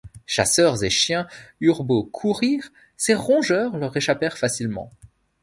Chasseurs 0.25 0.83
et 0.83 0.89
chien 0.89 1.27
eurent 1.59 1.83
beau 1.83 2.01
courir, 2.03 2.71
ces 2.97 3.13
rongeurs 3.13 3.77
leur 3.77 3.95
échappèrent 3.95 4.39
facilement. 4.39 4.89